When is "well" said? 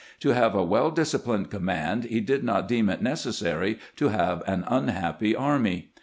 0.63-0.89